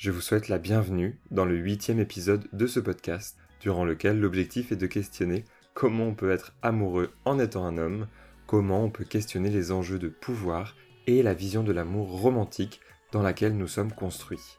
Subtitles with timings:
[0.00, 4.72] Je vous souhaite la bienvenue dans le huitième épisode de ce podcast, durant lequel l'objectif
[4.72, 8.06] est de questionner comment on peut être amoureux en étant un homme,
[8.46, 10.74] comment on peut questionner les enjeux de pouvoir
[11.06, 12.80] et la vision de l'amour romantique
[13.12, 14.56] dans laquelle nous sommes construits.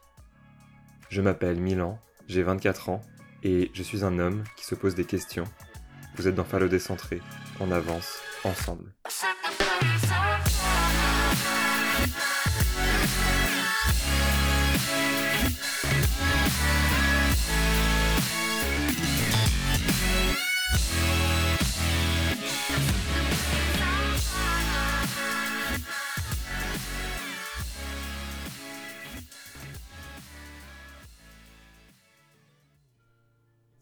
[1.08, 1.98] Je m'appelle Milan,
[2.28, 3.00] j'ai 24 ans
[3.42, 5.48] et je suis un homme qui se pose des questions.
[6.14, 7.20] Vous êtes dans Fallo Décentré,
[7.58, 8.94] on avance ensemble.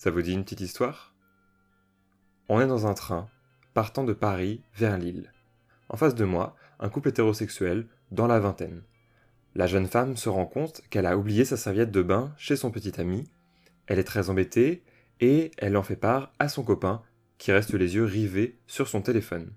[0.01, 1.15] Ça vous dit une petite histoire?
[2.49, 3.29] On est dans un train,
[3.75, 5.31] partant de Paris vers Lille.
[5.91, 8.83] En face de moi, un couple hétérosexuel, dans la vingtaine.
[9.55, 12.71] La jeune femme se rend compte qu'elle a oublié sa serviette de bain chez son
[12.71, 13.31] petit ami.
[13.89, 14.85] Elle est très embêtée
[15.21, 17.03] et elle en fait part à son copain
[17.37, 19.53] qui reste les yeux rivés sur son téléphone.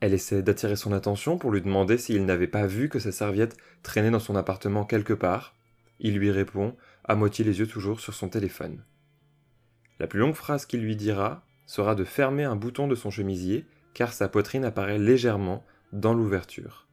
[0.00, 3.56] Elle essaie d'attirer son attention pour lui demander s'il n'avait pas vu que sa serviette
[3.82, 5.56] traînait dans son appartement quelque part.
[5.98, 8.84] Il lui répond à moitié les yeux toujours sur son téléphone.
[9.98, 13.66] La plus longue phrase qu'il lui dira sera de fermer un bouton de son chemisier
[13.94, 16.86] car sa poitrine apparaît légèrement dans l'ouverture.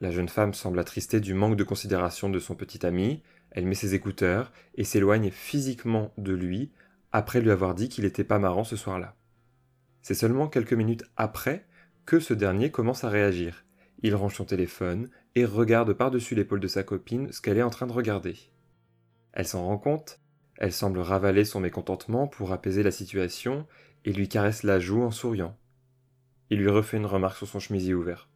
[0.00, 3.74] La jeune femme semble attristée du manque de considération de son petit ami, elle met
[3.74, 6.70] ses écouteurs et s'éloigne physiquement de lui
[7.12, 9.16] après lui avoir dit qu'il n'était pas marrant ce soir-là.
[10.02, 11.66] C'est seulement quelques minutes après
[12.06, 13.64] que ce dernier commence à réagir.
[14.02, 17.70] Il range son téléphone et regarde par-dessus l'épaule de sa copine ce qu'elle est en
[17.70, 18.36] train de regarder.
[19.38, 20.18] Elle s'en rend compte,
[20.56, 23.68] elle semble ravaler son mécontentement pour apaiser la situation
[24.04, 25.56] et lui caresse la joue en souriant.
[26.50, 28.28] Il lui refait une remarque sur son chemisier ouvert.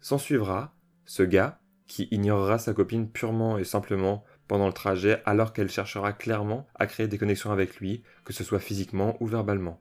[0.00, 5.52] S'en suivra ce gars qui ignorera sa copine purement et simplement pendant le trajet alors
[5.52, 9.78] qu'elle cherchera clairement à créer des connexions avec lui, que ce soit physiquement ou verbalement.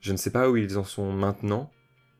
[0.00, 1.72] Je ne sais pas où ils en sont maintenant.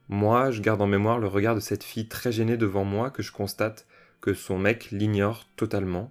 [0.08, 3.22] Moi, je garde en mémoire le regard de cette fille très gênée devant moi que
[3.22, 3.86] je constate
[4.20, 6.10] que son mec l'ignore totalement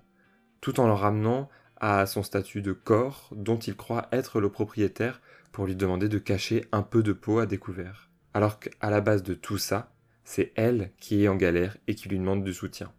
[0.61, 1.49] tout en le ramenant
[1.79, 5.21] à son statut de corps dont il croit être le propriétaire
[5.51, 8.09] pour lui demander de cacher un peu de peau à découvert.
[8.33, 9.93] Alors qu'à la base de tout ça,
[10.23, 12.91] c'est elle qui est en galère et qui lui demande du soutien.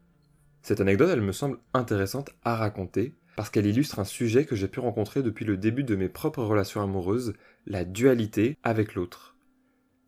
[0.62, 4.66] Cette anecdote, elle me semble intéressante à raconter parce qu'elle illustre un sujet que j'ai
[4.66, 7.34] pu rencontrer depuis le début de mes propres relations amoureuses,
[7.66, 9.36] la dualité avec l'autre.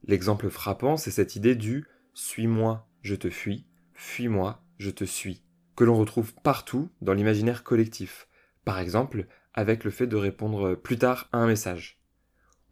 [0.05, 5.45] L'exemple frappant, c'est cette idée du suis-moi, je te fuis, fuis-moi, je te suis
[5.81, 8.29] que l'on retrouve partout dans l'imaginaire collectif.
[8.65, 12.01] Par exemple, avec le fait de répondre plus tard à un message.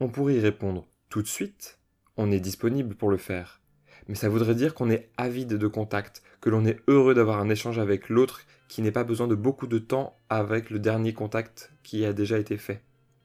[0.00, 1.78] On pourrait y répondre tout de suite,
[2.16, 3.60] on est disponible pour le faire.
[4.08, 7.48] Mais ça voudrait dire qu'on est avide de contact, que l'on est heureux d'avoir un
[7.48, 11.72] échange avec l'autre qui n'ait pas besoin de beaucoup de temps avec le dernier contact
[11.82, 12.82] qui a déjà été fait.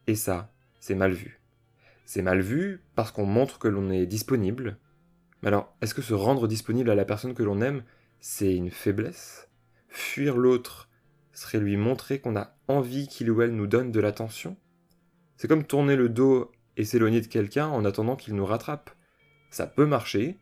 [0.07, 1.40] Et ça, c'est mal vu.
[2.06, 4.78] C'est mal vu parce qu'on montre que l'on est disponible.
[5.41, 7.84] Mais alors, est-ce que se rendre disponible à la personne que l'on aime,
[8.19, 9.50] c'est une faiblesse?
[9.90, 10.90] Fuir l'autre
[11.34, 14.56] serait lui montrer qu'on a envie qu'il ou elle nous donne de l'attention
[15.38, 18.92] C'est comme tourner le dos et s'éloigner de quelqu'un en attendant qu'il nous rattrape.
[19.50, 20.40] Ça peut marcher,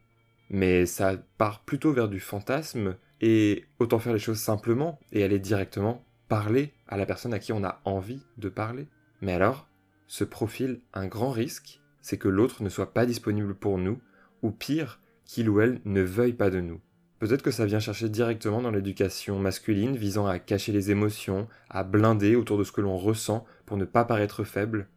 [0.49, 5.39] mais ça part plutôt vers du fantasme et autant faire les choses simplement et aller
[5.39, 8.87] directement parler à la personne à qui on a envie de parler.
[9.21, 9.67] Mais alors,
[10.07, 14.01] ce profile un grand risque, c'est que l'autre ne soit pas disponible pour nous,
[14.41, 16.81] ou pire, qu'il ou elle ne veuille pas de nous.
[17.21, 21.83] Peut-être que ça vient chercher directement dans l'éducation masculine visant à cacher les émotions, à
[21.83, 24.87] blinder autour de ce que l'on ressent pour ne pas paraître faible.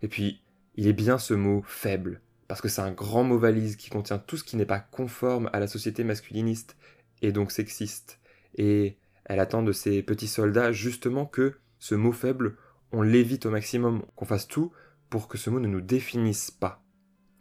[0.00, 0.44] Et puis,
[0.76, 4.20] il est bien ce mot faible, parce que c'est un grand mot valise qui contient
[4.20, 6.76] tout ce qui n'est pas conforme à la société masculiniste
[7.20, 8.20] et donc sexiste.
[8.54, 12.58] Et elle attend de ces petits soldats justement que ce mot faible,
[12.92, 14.70] on l'évite au maximum, qu'on fasse tout
[15.08, 16.80] pour que ce mot ne nous définisse pas.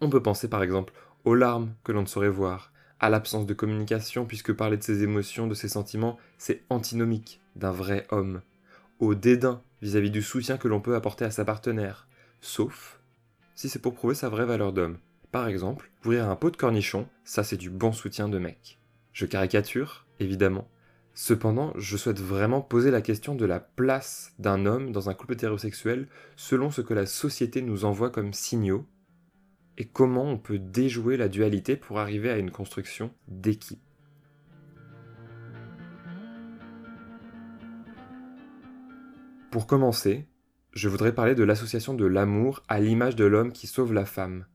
[0.01, 0.93] On peut penser par exemple
[1.25, 5.03] aux larmes que l'on ne saurait voir, à l'absence de communication, puisque parler de ses
[5.03, 8.41] émotions, de ses sentiments, c'est antinomique d'un vrai homme,
[8.99, 12.07] au dédain vis-à-vis du soutien que l'on peut apporter à sa partenaire,
[12.41, 12.99] sauf
[13.55, 14.97] si c'est pour prouver sa vraie valeur d'homme.
[15.31, 18.79] Par exemple, ouvrir un pot de cornichon, ça c'est du bon soutien de mec.
[19.13, 20.67] Je caricature, évidemment.
[21.13, 25.33] Cependant, je souhaite vraiment poser la question de la place d'un homme dans un couple
[25.33, 26.07] hétérosexuel
[26.37, 28.85] selon ce que la société nous envoie comme signaux
[29.79, 33.79] et comment on peut déjouer la dualité pour arriver à une construction d'équipe.
[39.51, 40.27] Pour commencer,
[40.73, 44.45] je voudrais parler de l'association de l'amour à l'image de l'homme qui sauve la femme.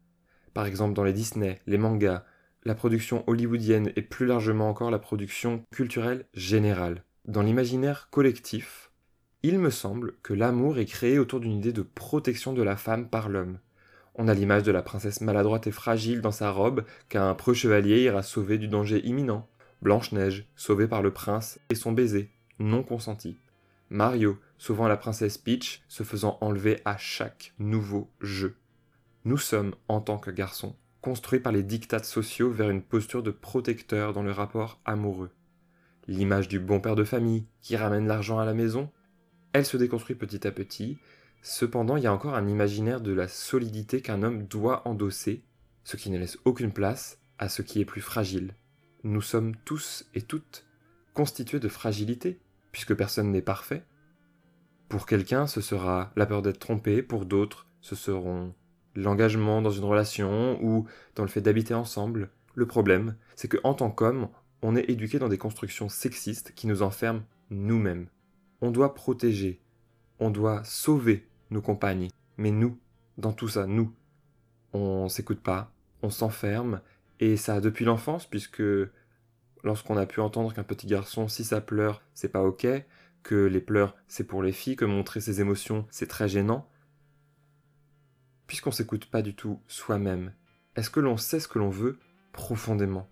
[0.52, 2.24] Par exemple dans les Disney, les mangas,
[2.64, 7.02] la production hollywoodienne et plus largement encore la production culturelle générale.
[7.24, 8.92] Dans l'imaginaire collectif,
[9.42, 13.08] il me semble que l'amour est créé autour d'une idée de protection de la femme
[13.08, 13.58] par l'homme.
[14.14, 18.02] On a l'image de la princesse maladroite et fragile dans sa robe qu'un preux chevalier
[18.02, 19.48] ira sauver du danger imminent.
[19.82, 23.36] Blanche-Neige, sauvée par le prince et son baiser, non consenti.
[23.90, 28.56] Mario, sauvant la princesse Peach, se faisant enlever à chaque nouveau jeu.
[29.24, 33.30] Nous sommes, en tant que garçons, construits par les dictats sociaux vers une posture de
[33.30, 35.30] protecteur dans le rapport amoureux.
[36.06, 38.90] L'image du bon père de famille qui ramène l'argent à la maison,
[39.52, 40.98] elle se déconstruit petit à petit,
[41.44, 45.44] cependant il y a encore un imaginaire de la solidité qu'un homme doit endosser,
[45.84, 48.54] ce qui ne laisse aucune place à ce qui est plus fragile.
[49.04, 50.66] Nous sommes tous et toutes
[51.12, 52.40] constitués de fragilité,
[52.72, 53.84] puisque personne n'est parfait.
[54.88, 58.54] Pour quelqu'un, ce sera la peur d'être trompé, pour d'autres, ce seront
[58.94, 62.30] l'engagement dans une relation ou dans le fait d'habiter ensemble.
[62.54, 64.28] Le problème, c'est que en tant qu'homme,
[64.62, 68.08] on est éduqué dans des constructions sexistes qui nous enferment nous-mêmes.
[68.62, 69.60] On doit protéger,
[70.18, 72.78] on doit sauver nos compagnes, mais nous,
[73.18, 73.92] dans tout ça, nous,
[74.72, 76.80] on s'écoute pas, on s'enferme,
[77.20, 78.62] et ça depuis l'enfance, puisque
[79.62, 82.66] lorsqu'on a pu entendre qu'un petit garçon, si ça pleure, c'est pas ok,
[83.22, 86.68] que les pleurs, c'est pour les filles, que montrer ses émotions, c'est très gênant,
[88.46, 90.32] puisqu'on s'écoute pas du tout soi-même,
[90.76, 91.98] est-ce que l'on sait ce que l'on veut
[92.32, 93.08] profondément?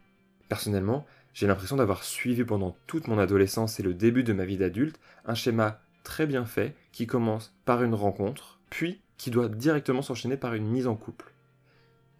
[0.48, 4.58] Personnellement, j'ai l'impression d'avoir suivi pendant toute mon adolescence et le début de ma vie
[4.58, 10.02] d'adulte un schéma très bien fait qui commence par une rencontre, puis qui doit directement
[10.02, 11.32] s'enchaîner par une mise en couple.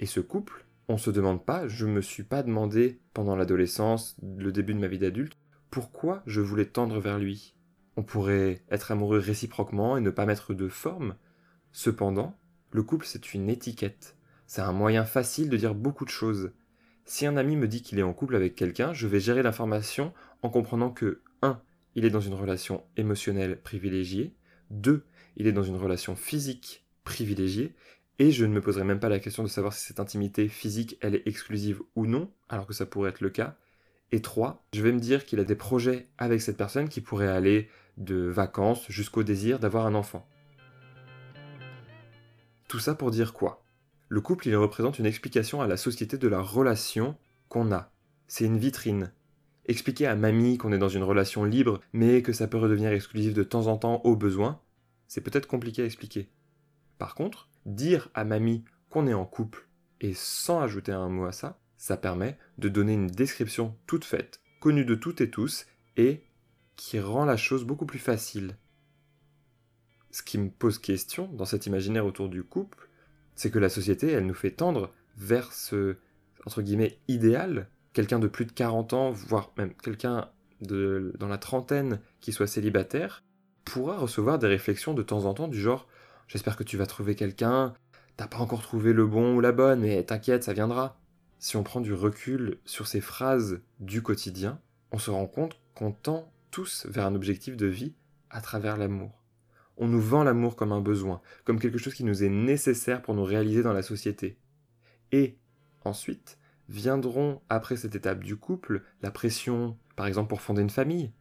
[0.01, 4.53] Et ce couple, on se demande pas, je me suis pas demandé pendant l'adolescence, le
[4.53, 5.37] début de ma vie d'adulte,
[5.71, 7.55] pourquoi je voulais tendre vers lui.
[7.97, 11.15] On pourrait être amoureux réciproquement et ne pas mettre de forme.
[11.73, 12.37] Cependant,
[12.71, 14.17] le couple, c'est une étiquette.
[14.47, 16.53] C'est un moyen facile de dire beaucoup de choses.
[17.05, 20.13] Si un ami me dit qu'il est en couple avec quelqu'un, je vais gérer l'information
[20.43, 21.61] en comprenant que 1.
[21.95, 24.35] Il est dans une relation émotionnelle privilégiée,
[24.71, 25.05] 2.
[25.37, 27.75] Il est dans une relation physique privilégiée,
[28.19, 30.99] et je ne me poserai même pas la question de savoir si cette intimité physique
[31.01, 33.57] elle est exclusive ou non, alors que ça pourrait être le cas.
[34.13, 34.67] Et 3.
[34.75, 38.17] Je vais me dire qu'il a des projets avec cette personne qui pourraient aller de
[38.29, 40.29] vacances jusqu'au désir d'avoir un enfant.
[42.69, 43.65] Tout ça pour dire quoi?
[44.09, 47.17] Le couple, il représente une explication à la société de la relation
[47.49, 47.91] qu'on a.
[48.29, 49.13] C'est une vitrine.
[49.67, 53.35] Expliquer à mamie qu'on est dans une relation libre, mais que ça peut redevenir exclusif
[53.35, 54.61] de temps en temps au besoin,
[55.07, 56.29] c'est peut-être compliqué à expliquer.
[56.99, 59.69] Par contre, dire à mamie qu'on est en couple,
[60.01, 64.41] et sans ajouter un mot à ça, ça permet de donner une description toute faite,
[64.61, 65.67] connue de toutes et tous,
[65.97, 66.25] et
[66.77, 68.57] qui rend la chose beaucoup plus facile
[70.13, 72.89] ce qui me pose question dans cet imaginaire autour du couple,
[73.35, 75.97] c'est que la société, elle nous fait tendre vers ce,
[76.47, 80.29] entre guillemets, idéal, quelqu'un de plus de 40 ans, voire même quelqu'un
[80.61, 83.25] dans la trentaine qui soit célibataire,
[83.65, 85.89] pourra recevoir des réflexions de temps en temps du genre
[86.29, 87.75] J'espère que tu vas trouver quelqu'un,
[88.17, 90.99] t'as pas encore trouvé le bon ou la bonne, mais t'inquiète, ça viendra.
[91.41, 94.61] Si on prend du recul sur ces phrases du quotidien,
[94.93, 97.95] on se rend compte qu'on tend tous vers un objectif de vie
[98.31, 99.23] à travers l'amour
[99.77, 103.15] on nous vend l'amour comme un besoin, comme quelque chose qui nous est nécessaire pour
[103.15, 104.37] nous réaliser dans la société.
[105.11, 105.37] Et
[105.85, 106.39] ensuite,
[106.73, 111.13] viendront, après cette étape du couple, la pression, par exemple pour fonder une famille.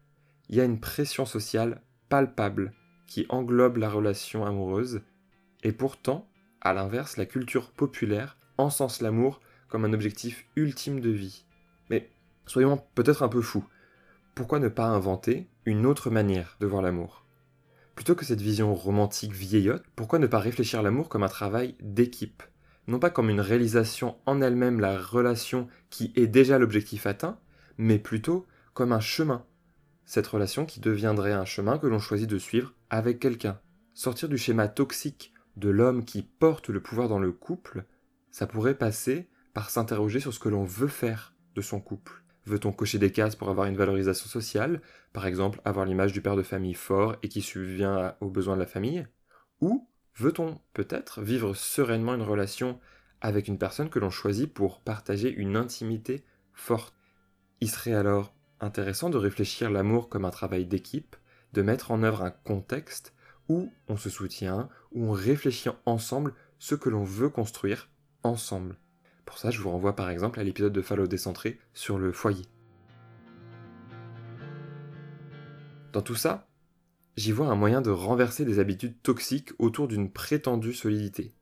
[0.50, 2.74] Il y a une pression sociale palpable
[3.06, 5.02] qui englobe la relation amoureuse,
[5.64, 6.28] et pourtant,
[6.62, 11.46] à l'inverse, la culture populaire encense l'amour comme un objectif ultime de vie.
[11.90, 12.10] Mais
[12.46, 13.66] soyons peut-être un peu fous.
[14.36, 17.26] Pourquoi ne pas inventer une autre manière de voir l'amour?
[17.96, 22.44] Plutôt que cette vision romantique vieillotte, pourquoi ne pas réfléchir l'amour comme un travail d'équipe?
[22.88, 27.40] Non pas comme une réalisation en elle-même, la relation qui est déjà l'objectif atteint,
[27.78, 29.46] mais plutôt comme un chemin.
[30.06, 33.60] Cette relation qui deviendrait un chemin que l'on choisit de suivre avec quelqu'un.
[33.94, 37.86] Sortir du schéma toxique de l'homme qui porte le pouvoir dans le couple,
[38.32, 42.24] ça pourrait passer par s'interroger sur ce que l'on veut faire de son couple.
[42.46, 44.82] Veut-on cocher des cases pour avoir une valorisation sociale,
[45.14, 48.62] par exemple avoir l'image du père de famille fort et qui subvient aux besoins de
[48.62, 49.08] la famille
[49.60, 52.80] Ou veut-on peut-être vivre sereinement une relation
[53.22, 56.96] avec une personne que l'on choisit pour partager une intimité forte?
[57.60, 61.16] Il serait alors intéressant de réfléchir l'amour comme un travail d'équipe,
[61.54, 63.14] de mettre en œuvre un contexte
[63.50, 67.90] où on se soutient, où on réfléchit ensemble ce que l'on veut construire
[68.24, 68.78] ensemble.
[69.26, 72.46] Pour ça, je vous renvoie par exemple à l'épisode de Fallout décentré sur le foyer.
[75.94, 76.48] Dans tout ça,
[77.22, 81.36] j'y vois un moyen de renverser des habitudes toxiques autour d'une prétendue solidité.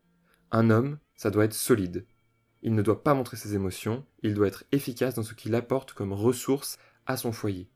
[0.52, 2.06] Un homme, ça doit être solide.
[2.62, 5.94] Il ne doit pas montrer ses émotions, il doit être efficace dans ce qu'il apporte
[5.94, 7.70] comme ressource à son foyer.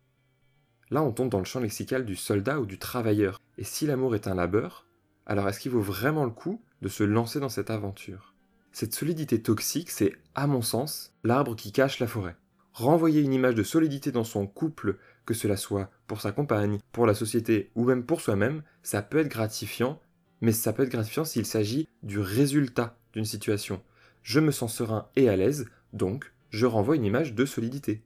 [0.91, 3.39] Là, on tombe dans le champ lexical du soldat ou du travailleur.
[3.57, 4.85] Et si l'amour est un labeur,
[5.25, 8.33] alors est-ce qu'il vaut vraiment le coup de se lancer dans cette aventure?
[8.73, 12.35] Cette solidité toxique, c'est, à mon sens, l'arbre qui cache la forêt.
[12.73, 17.05] Renvoyer une image de solidité dans son couple, que cela soit pour sa compagne, pour
[17.05, 19.99] la société ou même pour soi-même, ça peut être gratifiant,
[20.41, 23.81] mais ça peut être gratifiant s'il s'agit du résultat d'une situation.
[24.21, 28.03] Je me sens serein et à l'aise, donc je renvoie une image de solidité.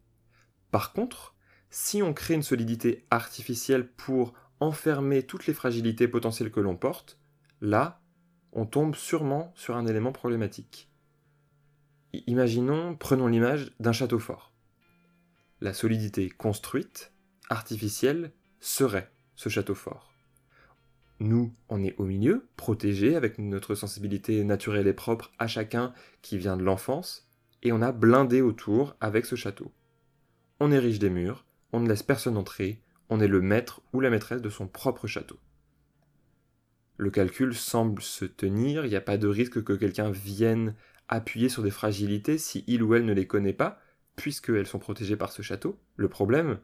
[0.71, 1.35] Par contre,
[1.69, 7.19] si on crée une solidité artificielle pour enfermer toutes les fragilités potentielles que l'on porte,
[7.61, 8.01] là,
[8.53, 10.89] on tombe sûrement sur un élément problématique.
[12.25, 14.46] Imaginons, prenons l'image d'un château fort.
[15.59, 17.11] La solidité construite,
[17.49, 20.13] artificielle, serait ce château fort.
[21.19, 26.37] Nous, on est au milieu, protégés avec notre sensibilité naturelle et propre à chacun qui
[26.37, 27.27] vient de l'enfance,
[27.63, 29.71] et on a blindé autour avec ce château.
[30.59, 34.11] On érige des murs, on ne laisse personne entrer, on est le maître ou la
[34.11, 35.39] maîtresse de son propre château.
[36.97, 40.75] Le calcul semble se tenir, il n'y a pas de risque que quelqu'un vienne
[41.07, 43.79] appuyer sur des fragilités si il ou elle ne les connaît pas,
[44.17, 45.79] puisqu'elles sont protégées par ce château.
[45.95, 46.59] Le problème,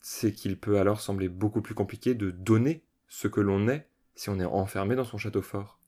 [0.00, 4.28] c'est qu'il peut alors sembler beaucoup plus compliqué de donner ce que l'on est si
[4.28, 5.80] on est enfermé dans son château fort.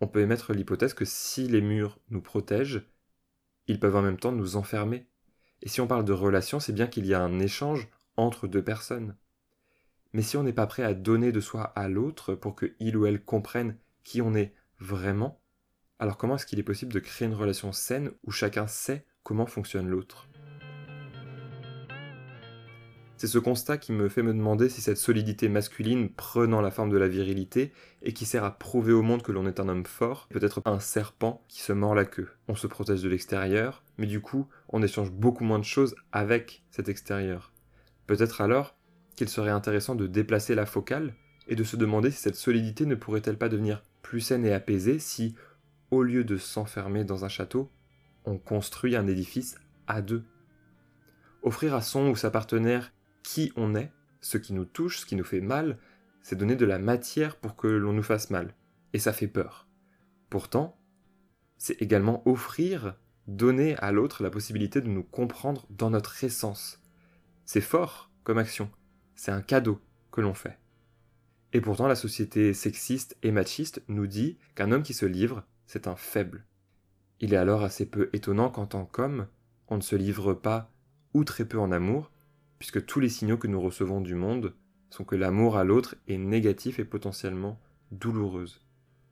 [0.00, 2.88] On peut émettre l'hypothèse que si les murs nous protègent,
[3.66, 5.06] ils peuvent en même temps nous enfermer.
[5.60, 8.62] Et si on parle de relation, c'est bien qu'il y a un échange entre deux
[8.62, 9.16] personnes.
[10.12, 12.96] Mais si on n'est pas prêt à donner de soi à l'autre pour que il
[12.96, 15.42] ou elle comprenne qui on est vraiment,
[15.98, 19.44] alors comment est-ce qu'il est possible de créer une relation saine où chacun sait comment
[19.44, 20.26] fonctionne l'autre
[23.18, 26.88] c'est ce constat qui me fait me demander si cette solidité masculine prenant la forme
[26.88, 29.84] de la virilité et qui sert à prouver au monde que l'on est un homme
[29.84, 32.28] fort, peut être un serpent qui se mord la queue.
[32.46, 36.62] On se protège de l'extérieur, mais du coup, on échange beaucoup moins de choses avec
[36.70, 37.52] cet extérieur.
[38.06, 38.76] Peut-être alors
[39.16, 41.12] qu'il serait intéressant de déplacer la focale
[41.48, 45.00] et de se demander si cette solidité ne pourrait-elle pas devenir plus saine et apaisée
[45.00, 45.34] si,
[45.90, 47.68] au lieu de s'enfermer dans un château,
[48.28, 49.56] on construit un édifice
[49.86, 50.24] à deux.
[51.42, 52.92] Offrir à son ou sa partenaire
[53.22, 55.78] qui on est, ce qui nous touche, ce qui nous fait mal,
[56.22, 58.54] c'est donner de la matière pour que l'on nous fasse mal.
[58.92, 59.66] Et ça fait peur.
[60.28, 60.78] Pourtant,
[61.56, 66.82] c'est également offrir, donner à l'autre la possibilité de nous comprendre dans notre essence.
[67.46, 68.70] C'est fort comme action.
[69.14, 69.80] C'est un cadeau
[70.12, 70.58] que l'on fait.
[71.54, 75.86] Et pourtant, la société sexiste et machiste nous dit qu'un homme qui se livre, c'est
[75.86, 76.44] un faible.
[77.20, 79.26] Il est alors assez peu étonnant qu'en tant qu'homme,
[79.68, 80.70] on ne se livre pas
[81.14, 82.10] ou très peu en amour,
[82.58, 84.54] puisque tous les signaux que nous recevons du monde
[84.90, 87.60] sont que l'amour à l'autre est négatif et potentiellement
[87.90, 88.62] douloureuse.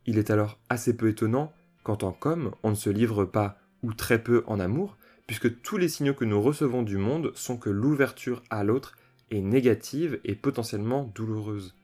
[0.06, 3.92] Il est alors assez peu étonnant qu'en tant qu'homme, on ne se livre pas ou
[3.92, 4.96] très peu en amour,
[5.26, 8.96] puisque tous les signaux que nous recevons du monde sont que l'ouverture à l'autre
[9.30, 11.74] est négative et potentiellement douloureuse.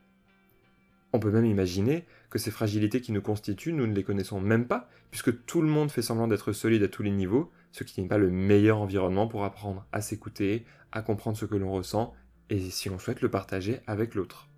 [1.13, 4.65] On peut même imaginer que ces fragilités qui nous constituent, nous ne les connaissons même
[4.65, 8.01] pas, puisque tout le monde fait semblant d'être solide à tous les niveaux, ce qui
[8.01, 12.15] n'est pas le meilleur environnement pour apprendre à s'écouter, à comprendre ce que l'on ressent,
[12.49, 14.49] et si on souhaite le partager avec l'autre.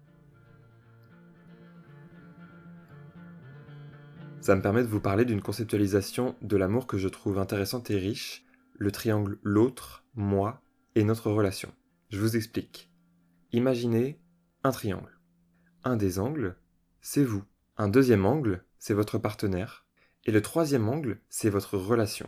[4.39, 7.97] Ça me permet de vous parler d'une conceptualisation de l'amour que je trouve intéressante et
[7.97, 8.45] riche,
[8.77, 10.61] le triangle l'autre, moi
[10.95, 11.73] et notre relation.
[12.11, 12.89] Je vous explique.
[13.51, 14.19] Imaginez
[14.63, 15.14] un triangle.
[15.87, 16.55] Un des angles,
[16.99, 17.43] c'est vous.
[17.77, 19.85] Un deuxième angle, c'est votre partenaire.
[20.25, 22.27] Et le troisième angle, c'est votre relation.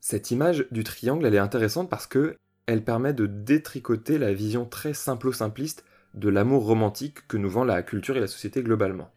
[0.00, 4.64] Cette image du triangle, elle est intéressante parce que elle permet de détricoter la vision
[4.64, 9.10] très simple-simpliste de l'amour romantique que nous vend la culture et la société globalement.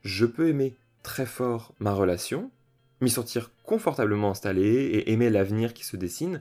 [0.00, 2.50] Je peux aimer très fort ma relation,
[3.02, 6.40] m'y sentir confortablement installé et aimer l'avenir qui se dessine,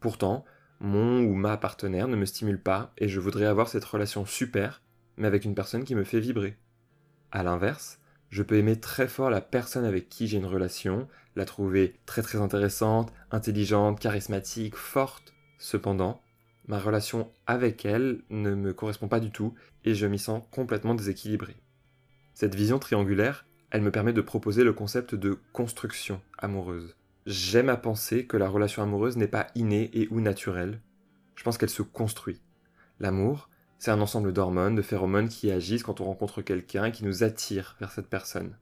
[0.00, 0.46] pourtant,
[0.80, 4.80] mon ou ma partenaire ne me stimule pas et je voudrais avoir cette relation super,
[5.16, 6.56] mais avec une personne qui me fait vibrer.
[7.32, 7.98] A l'inverse,
[8.30, 12.22] je peux aimer très fort la personne avec qui j'ai une relation, la trouver très
[12.22, 15.34] très intéressante, intelligente, charismatique, forte.
[15.58, 16.20] Cependant,
[16.66, 19.54] ma relation avec elle ne me correspond pas du tout
[19.84, 21.56] et je m'y sens complètement déséquilibré.
[22.34, 26.96] Cette vision triangulaire, elle me permet de proposer le concept de construction amoureuse.
[27.26, 30.80] J'aime à penser que la relation amoureuse n'est pas innée et ou naturelle.
[31.36, 32.40] Je pense qu'elle se construit.
[33.00, 37.22] L'amour, c'est un ensemble d'hormones, de phéromones qui agissent quand on rencontre quelqu'un qui nous
[37.22, 38.56] attirent vers cette personne.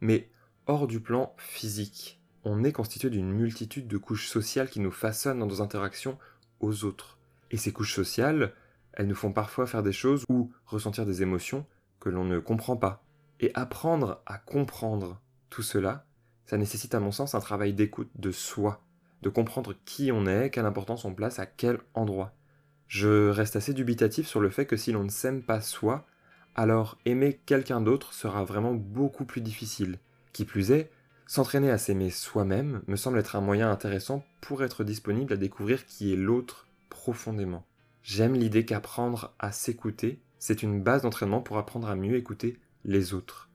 [0.00, 0.28] Mais
[0.66, 5.40] hors du plan physique, on est constitué d'une multitude de couches sociales qui nous façonnent
[5.40, 6.18] dans nos interactions
[6.60, 7.18] aux autres.
[7.50, 8.52] Et ces couches sociales,
[8.92, 11.66] elles nous font parfois faire des choses ou ressentir des émotions
[11.98, 13.02] que l'on ne comprend pas.
[13.40, 16.06] Et apprendre à comprendre tout cela,
[16.46, 18.82] Ça nécessite à mon sens un travail d'écoute de soi,
[19.22, 22.34] de comprendre qui on est, quelle importance on place à quel endroit.
[22.90, 26.08] Je reste assez dubitatif sur le fait que si l'on ne s'aime pas soi,
[26.56, 30.00] alors aimer quelqu'un d'autre sera vraiment beaucoup plus difficile.
[30.32, 30.90] Qui plus est,
[31.28, 35.86] s'entraîner à s'aimer soi-même me semble être un moyen intéressant pour être disponible à découvrir
[35.86, 37.64] qui est l'autre profondément.
[38.02, 43.14] J'aime l'idée qu'apprendre à s'écouter, c'est une base d'entraînement pour apprendre à mieux écouter les
[43.14, 43.50] autres.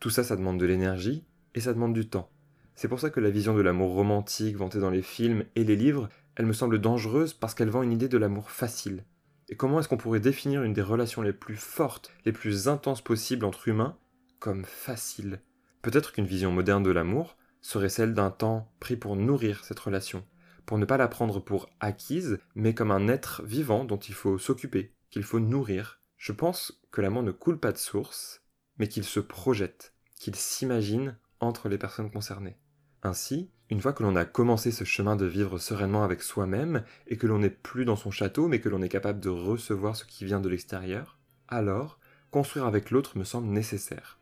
[0.00, 2.28] Tout ça, ça demande de l'énergie et ça demande du temps.
[2.74, 5.76] C'est pour ça que la vision de l'amour romantique vantée dans les films et les
[5.76, 9.04] livres, elle me semble dangereuse parce qu'elle vend une idée de l'amour facile.
[9.48, 13.02] Et comment est-ce qu'on pourrait définir une des relations les plus fortes, les plus intenses
[13.02, 13.96] possibles entre humains
[14.38, 15.40] comme facile
[15.82, 20.24] Peut-être qu'une vision moderne de l'amour serait celle d'un temps pris pour nourrir cette relation,
[20.66, 24.38] pour ne pas la prendre pour acquise, mais comme un être vivant dont il faut
[24.38, 26.00] s'occuper, qu'il faut nourrir.
[26.16, 28.42] Je pense que l'amour ne coule pas de source,
[28.78, 32.58] mais qu'il se projette, qu'il s'imagine entre les personnes concernées.
[33.02, 37.16] Ainsi, une fois que l'on a commencé ce chemin de vivre sereinement avec soi-même, et
[37.16, 40.04] que l'on n'est plus dans son château, mais que l'on est capable de recevoir ce
[40.04, 41.18] qui vient de l'extérieur,
[41.48, 41.98] alors,
[42.30, 44.18] construire avec l'autre me semble nécessaire.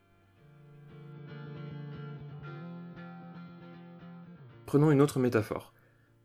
[4.66, 5.72] Prenons une autre métaphore.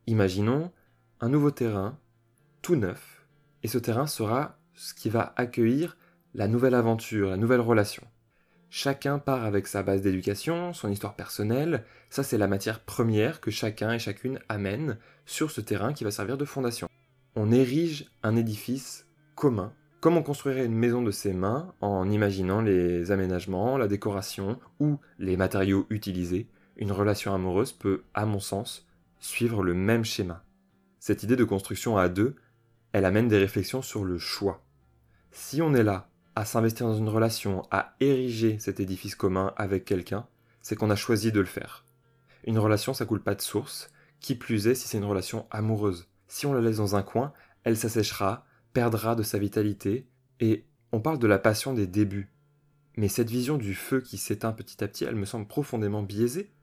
[0.07, 0.71] Imaginons
[1.21, 1.97] un nouveau terrain,
[2.61, 3.25] tout neuf,
[3.63, 5.97] et ce terrain sera ce qui va accueillir
[6.33, 8.07] la nouvelle aventure, la nouvelle relation.
[8.71, 13.49] Chacun part avec sa base d'éducation, son histoire personnelle, ça c'est la matière première que
[13.49, 16.87] chacun et chacune amène sur ce terrain qui va servir de fondation.
[17.35, 22.61] On érige un édifice commun, comme on construirait une maison de ses mains en imaginant
[22.61, 26.47] les aménagements, la décoration ou les matériaux utilisés.
[26.77, 28.87] Une relation amoureuse peut, à mon sens,
[29.19, 30.43] suivre le même schéma.
[30.99, 32.35] Cette idée de construction à deux,
[32.93, 34.61] elle amène des réflexions sur le choix.
[35.31, 36.09] Si on est là
[36.39, 40.25] à s'investir dans une relation, à ériger cet édifice commun avec quelqu'un,
[40.61, 41.83] c'est qu'on a choisi de le faire.
[42.45, 43.91] Une relation, ça coule pas de source,
[44.21, 46.07] qui plus est si c'est une relation amoureuse.
[46.29, 47.33] Si on la laisse dans un coin,
[47.65, 50.07] elle s'asséchera, perdra de sa vitalité,
[50.39, 52.31] et on parle de la passion des débuts.
[52.95, 56.53] Mais cette vision du feu qui s'éteint petit à petit, elle me semble profondément biaisée.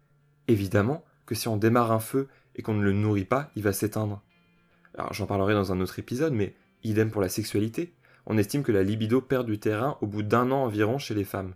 [0.48, 3.74] Évidemment que si on démarre un feu et qu'on ne le nourrit pas, il va
[3.74, 4.22] s'éteindre.
[4.96, 7.92] Alors j'en parlerai dans un autre épisode, mais idem pour la sexualité.
[8.26, 11.24] On estime que la libido perd du terrain au bout d'un an environ chez les
[11.24, 11.54] femmes.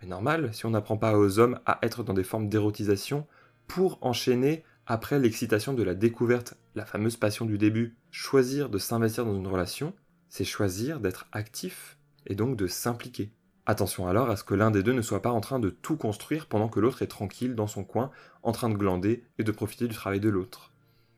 [0.00, 3.26] Mais normal, si on n'apprend pas aux hommes à être dans des formes d'érotisation
[3.66, 7.96] pour enchaîner après l'excitation de la découverte, la fameuse passion du début.
[8.10, 9.94] Choisir de s'investir dans une relation,
[10.28, 13.32] c'est choisir d'être actif et donc de s'impliquer.
[13.66, 15.96] Attention alors à ce que l'un des deux ne soit pas en train de tout
[15.96, 18.10] construire pendant que l'autre est tranquille dans son coin,
[18.42, 20.72] en train de glander et de profiter du travail de l'autre.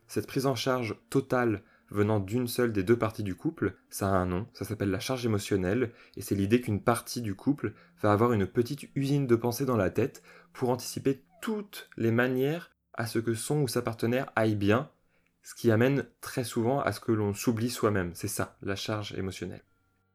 [0.07, 4.17] Cette prise en charge totale venant d'une seule des deux parties du couple, ça a
[4.17, 8.13] un nom, ça s'appelle la charge émotionnelle, et c'est l'idée qu'une partie du couple va
[8.13, 13.07] avoir une petite usine de pensée dans la tête pour anticiper toutes les manières à
[13.07, 14.91] ce que son ou sa partenaire aille bien,
[15.43, 18.13] ce qui amène très souvent à ce que l'on s'oublie soi-même.
[18.15, 19.65] C'est ça, la charge émotionnelle.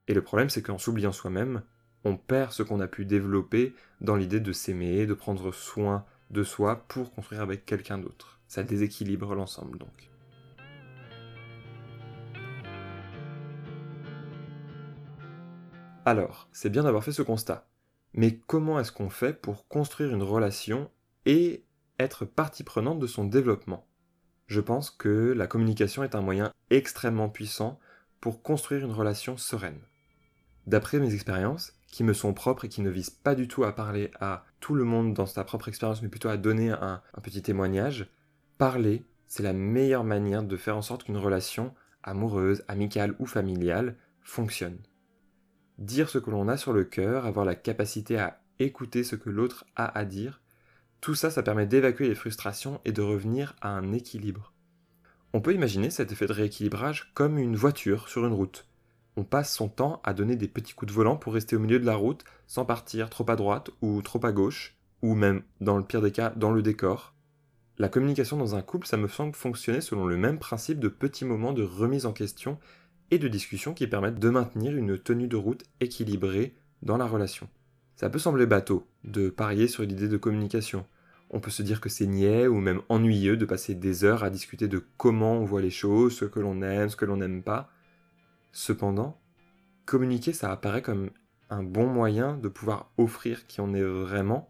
[0.07, 1.61] Et le problème, c'est qu'en s'oubliant soi-même,
[2.03, 6.43] on perd ce qu'on a pu développer dans l'idée de s'aimer, de prendre soin de
[6.43, 8.39] soi pour construire avec quelqu'un d'autre.
[8.47, 10.09] Ça déséquilibre l'ensemble donc.
[16.07, 17.67] Alors, c'est bien d'avoir fait ce constat.
[18.13, 20.89] Mais comment est-ce qu'on fait pour construire une relation
[21.25, 21.65] et
[21.99, 23.85] être partie prenante de son développement?
[24.45, 27.77] Je pense que la communication est un moyen extrêmement puissant
[28.21, 29.81] pour construire une relation sereine.
[30.65, 33.75] D'après mes expériences, qui me sont propres et qui ne visent pas du tout à
[33.75, 37.41] parler à tout le monde dans sa propre expérience, mais plutôt à donner un, petit
[37.41, 38.09] témoignage,
[38.57, 43.97] parler, c'est la meilleure manière de faire en sorte qu'une relation amoureuse, amicale ou familiale
[44.21, 44.79] fonctionne.
[45.77, 49.29] Dire ce que l'on a sur le cœur, avoir la capacité à écouter ce que
[49.29, 50.41] l'autre a à dire,
[51.01, 54.53] tout ça, ça permet d'évacuer les frustrations et de revenir à un équilibre.
[55.33, 58.67] On peut imaginer cet effet de rééquilibrage comme une voiture sur une route
[59.17, 61.79] on passe son temps à donner des petits coups de volant pour rester au milieu
[61.79, 65.75] de la route sans partir trop à droite ou trop à gauche, ou même, dans
[65.75, 67.15] le pire des cas, dans le décor.
[67.79, 71.25] La communication dans un couple, ça me semble fonctionner selon le même principe de petits
[71.25, 72.59] moments de remise en question
[73.11, 77.49] et de discussion qui permettent de maintenir une tenue de route équilibrée dans la relation.
[77.95, 80.85] Ça peut sembler bateau de parier sur l'idée de communication.
[81.29, 84.29] On peut se dire que c'est niais ou même ennuyeux de passer des heures à
[84.29, 87.43] discuter de comment on voit les choses, ce que l'on aime, ce que l'on n'aime
[87.43, 87.69] pas.
[88.51, 89.19] Cependant,
[89.85, 91.09] communiquer, ça apparaît comme
[91.49, 94.49] un bon moyen de pouvoir offrir qui on est vraiment.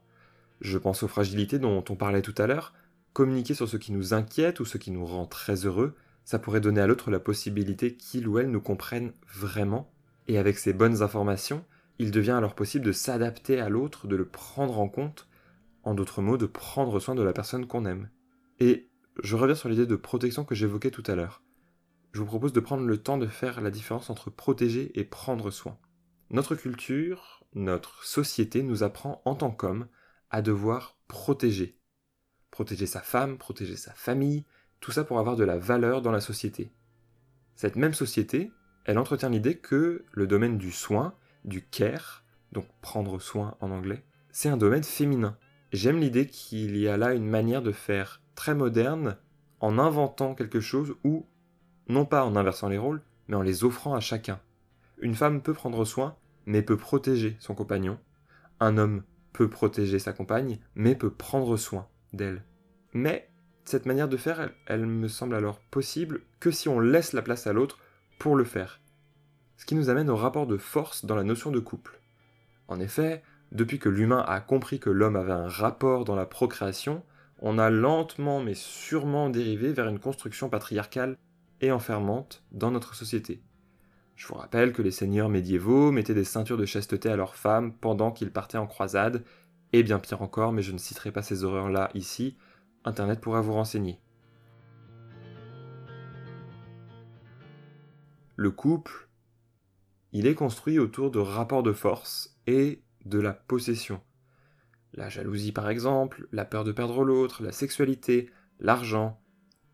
[0.61, 2.73] Je pense aux fragilités dont on parlait tout à l'heure.
[3.13, 5.95] Communiquer sur ce qui nous inquiète ou ce qui nous rend très heureux,
[6.27, 9.89] ça pourrait donner à l'autre la possibilité qu'il ou elle nous comprenne vraiment.
[10.27, 11.63] Et avec ces bonnes informations,
[11.99, 15.29] il devient alors possible de s'adapter à l'autre, de le prendre en compte,
[15.83, 18.09] En d'autres mots, de prendre soin de la personne qu'on aime.
[18.59, 18.89] Et
[19.23, 21.43] je reviens sur l'idée de protection que j'évoquais tout à l'heure.
[22.11, 25.49] Je vous propose de prendre le temps de faire la différence entre protéger et prendre
[25.49, 25.77] soin.
[26.29, 29.87] Notre culture, notre société nous apprend en tant qu'homme
[30.29, 31.79] à devoir protéger.
[32.51, 34.43] Protéger sa femme, protéger sa famille,
[34.79, 36.71] tout ça pour avoir de la valeur dans la société.
[37.55, 38.51] Cette même société,
[38.85, 41.13] elle entretient l'idée que le domaine du soin,
[41.43, 45.37] du care, donc prendre soin en anglais, c'est un domaine féminin.
[45.71, 49.17] J'aime l'idée qu'il y a là une manière de faire très moderne
[49.59, 51.25] en inventant quelque chose ou,
[51.89, 54.39] non pas en inversant les rôles, mais en les offrant à chacun.
[54.99, 57.99] Une femme peut prendre soin, mais peut protéger son compagnon.
[58.59, 62.43] Un homme peut protéger sa compagne, mais peut prendre soin d'elle.
[62.93, 63.29] Mais
[63.69, 67.47] cette manière de faire, elle, me semble alors possible que si on laisse la place
[67.47, 67.79] à l'autre
[68.19, 68.79] pour le faire.
[69.57, 71.99] Ce qui nous amène au rapport de force dans la notion de couple.
[72.67, 77.03] En effet, depuis que l'humain a compris que l'homme avait un rapport dans la procréation,
[77.39, 81.17] on a lentement mais sûrement dérivé vers une construction patriarcale
[81.61, 83.41] et enfermante dans notre société.
[84.15, 87.73] Je vous rappelle que les seigneurs médiévaux mettaient des ceintures de chasteté à leurs femmes
[87.73, 89.23] pendant qu'ils partaient en croisade,
[89.73, 92.35] et bien pire encore, mais je ne citerai pas ces horreurs-là ici,
[92.87, 93.99] Internet pourra vous renseigner.
[98.37, 99.09] Le couple,
[100.13, 104.01] il est construit autour de rapports de force et de la possession.
[104.93, 109.19] La jalousie par exemple, la peur de perdre l'autre, la sexualité, l'argent.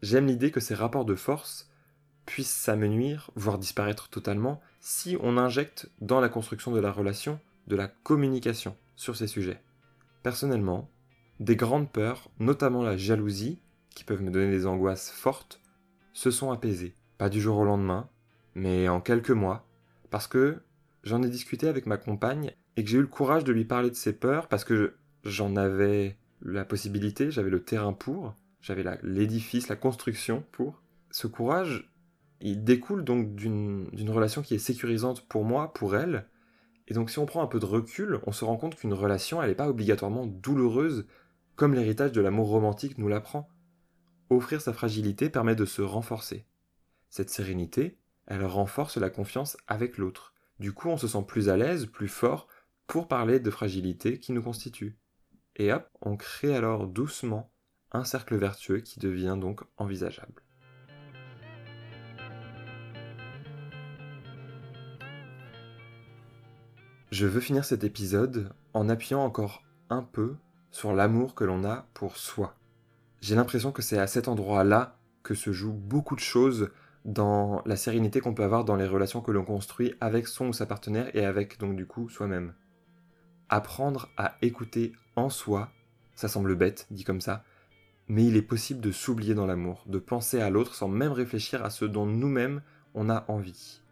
[0.02, 1.70] J'aime l'idée que ces rapports de force
[2.26, 7.76] puissent s'amenuire, voire disparaître totalement, si on injecte dans la construction de la relation de
[7.76, 9.62] la communication sur ces sujets.
[10.24, 10.90] Personnellement,
[11.44, 13.60] des grandes peurs, notamment la jalousie,
[13.94, 15.62] qui peuvent me donner des angoisses fortes,
[16.14, 16.96] se sont apaisées.
[17.18, 18.10] Pas du jour au lendemain,
[18.56, 19.68] mais en quelques mois,
[20.10, 20.60] parce que
[21.04, 23.90] j'en ai discuté avec ma compagne et que j'ai eu le courage de lui parler
[23.90, 29.68] de ces peurs parce que j'en avais la possibilité, j'avais le terrain pour, j'avais l'édifice,
[29.68, 30.82] la construction pour.
[31.12, 31.92] Ce courage,
[32.42, 36.26] il découle donc d'une relation qui est sécurisante pour moi, pour elle.
[36.88, 39.42] Et donc si on prend un peu de recul, on se rend compte qu'une relation,
[39.42, 41.06] elle n'est pas obligatoirement douloureuse,
[41.56, 43.50] comme l'héritage de l'amour romantique nous l'apprend.
[44.30, 46.46] Offrir sa fragilité permet de se renforcer.
[47.10, 50.34] Cette sérénité, elle renforce la confiance avec l'autre.
[50.60, 52.48] Du coup, on se sent plus à l'aise, plus fort,
[52.88, 54.98] pour parler de fragilité qui nous constitue.
[55.56, 57.52] Et hop, on crée alors doucement
[57.92, 60.42] un cercle vertueux qui devient donc envisageable.
[67.12, 70.36] Je veux finir cet épisode en appuyant encore un peu
[70.74, 72.56] sur l'amour que l'on a pour soi.
[73.22, 76.72] J'ai l'impression que c'est à cet endroit-là que se jouent beaucoup de choses
[77.06, 80.54] dans la sérénité qu'on peut avoir dans les relations que l'on construit avec son ou
[80.54, 82.56] sa partenaire et avec donc du coup soi-même.
[83.50, 85.70] Apprendre à écouter en soi,
[86.16, 87.44] ça semble bête dit comme ça,
[88.08, 91.64] mais il est possible de s'oublier dans l'amour, de penser à l'autre sans même réfléchir
[91.64, 92.64] à ce dont nous-mêmes
[92.96, 93.84] on a envie.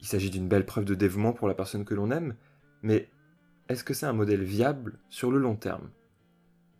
[0.00, 2.34] Il s'agit d'une belle preuve de dévouement pour la personne que l'on aime,
[2.82, 3.10] mais
[3.68, 5.90] est-ce que c'est un modèle viable sur le long terme?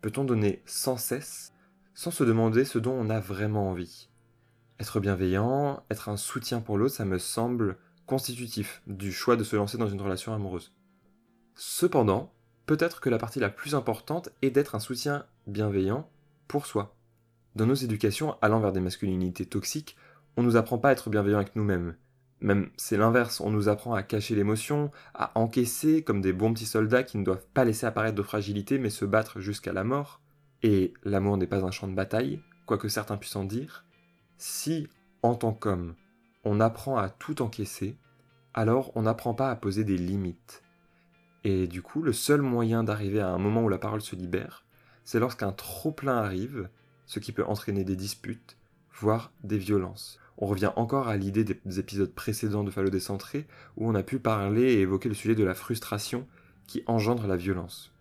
[0.01, 1.53] Peut-on donner sans cesse,
[1.93, 4.09] sans se demander ce dont on a vraiment envie?
[4.79, 9.55] Être bienveillant, être un soutien pour l'autre, ça me semble constitutif du choix de se
[9.55, 10.73] lancer dans une relation amoureuse.
[11.53, 12.33] Cependant,
[12.65, 16.09] peut-être que la partie la plus importante est d'être un soutien bienveillant
[16.47, 16.95] pour soi.
[17.55, 19.97] Dans nos éducations allant vers des masculinités toxiques,
[20.35, 21.95] on nous apprend pas à être bienveillant avec nous-mêmes,
[22.41, 26.65] même c'est l'inverse, on nous apprend à cacher l'émotion, à encaisser comme des bons petits
[26.65, 30.21] soldats qui ne doivent pas laisser apparaître de fragilité mais se battre jusqu'à la mort.
[30.63, 33.85] Et l'amour n'est pas un champ de bataille, quoique certains puissent en dire.
[34.37, 34.87] Si,
[35.23, 35.95] en tant qu'homme,
[36.43, 37.95] on apprend à tout encaisser,
[38.53, 40.63] alors on n'apprend pas à poser des limites.
[41.43, 44.65] Et du coup, le seul moyen d'arriver à un moment où la parole se libère,
[45.03, 46.69] c'est lorsqu'un trop-plein arrive,
[47.05, 48.57] ce qui peut entraîner des disputes,
[48.93, 53.87] voire des violences on revient encore à l'idée des épisodes précédents de Fallo décentré, où
[53.87, 56.27] on a pu parler et évoquer le sujet de la frustration
[56.67, 57.93] qui engendre la violence.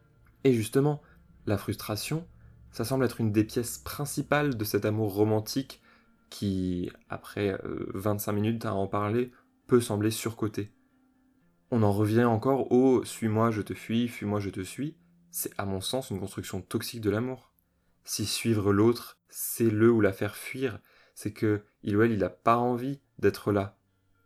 [0.45, 1.03] Et justement,
[1.47, 2.27] la frustration,
[2.71, 5.83] ça semble être une des pièces principales de cet amour romantique
[6.31, 9.33] qui, après 25 euh, minutes à en parler,
[9.67, 10.73] peut sembler surcoté.
[11.71, 14.97] On en revient encore au suis-moi, je te fuis, fuis-moi, je te suis.
[15.31, 17.53] C'est à mon sens une construction toxique de l'amour.
[18.05, 20.81] Si suivre l'autre, c'est le ou la faire fuir,
[21.15, 23.77] c'est que il ou elle, il n'a pas envie d'être là.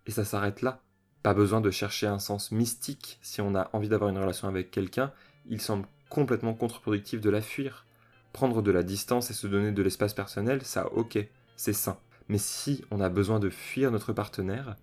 [0.06, 0.80] Et ça s'arrête là.
[1.22, 4.70] Pas besoin de chercher un sens mystique si on a envie d'avoir une relation avec
[4.70, 5.12] quelqu'un,
[5.46, 7.86] il semble complètement contre-productif de la fuir.
[8.32, 11.18] Prendre de la distance et se donner de l'espace personnel, ça ok,
[11.56, 11.98] c'est sain.
[12.28, 14.76] Mais si on a besoin de fuir notre partenaire,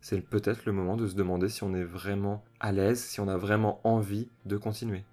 [0.00, 3.28] c'est peut-être le moment de se demander si on est vraiment à l'aise, si on
[3.28, 5.04] a vraiment envie de continuer.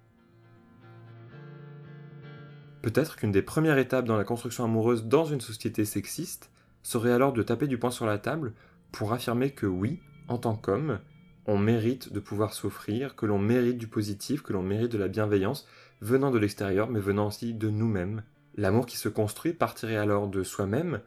[2.82, 6.50] Peut-être qu'une des premières étapes dans la construction amoureuse dans une société sexiste
[6.82, 8.54] serait alors de taper du poing sur la table
[8.90, 10.98] pour affirmer que oui, en tant qu'homme,
[11.46, 15.08] on mérite de pouvoir s'offrir, que l'on mérite du positif, que l'on mérite de la
[15.08, 15.66] bienveillance
[16.00, 18.22] venant de l'extérieur, mais venant aussi de nous-mêmes.
[18.56, 21.00] L'amour qui se construit partirait alors de soi-même,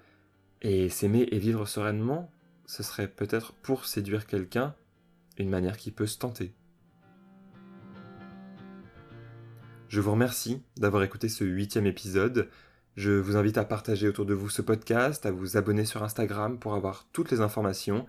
[0.62, 2.32] et s'aimer et vivre sereinement,
[2.66, 4.76] ce serait peut-être pour séduire quelqu'un
[5.38, 6.54] une manière qui peut se tenter.
[9.93, 12.49] Je vous remercie d'avoir écouté ce huitième épisode.
[12.95, 16.58] Je vous invite à partager autour de vous ce podcast, à vous abonner sur Instagram
[16.58, 18.08] pour avoir toutes les informations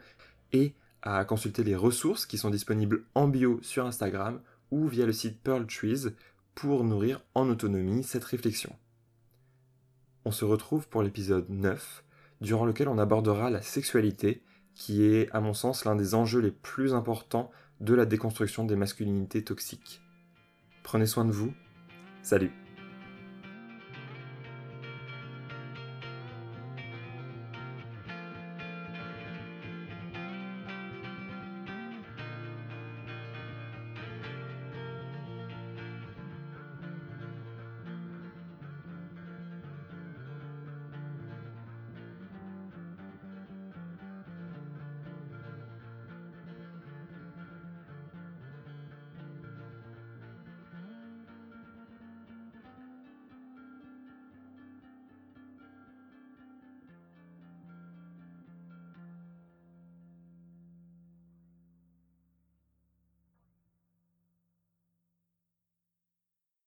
[0.54, 5.12] et à consulter les ressources qui sont disponibles en bio sur Instagram ou via le
[5.12, 6.06] site Pearl Trees
[6.54, 8.74] pour nourrir en autonomie cette réflexion.
[10.24, 12.02] On se retrouve pour l'épisode 9,
[12.40, 14.42] durant lequel on abordera la sexualité,
[14.74, 17.50] qui est à mon sens l'un des enjeux les plus importants
[17.82, 20.00] de la déconstruction des masculinités toxiques.
[20.82, 21.52] Prenez soin de vous,
[22.24, 22.63] salut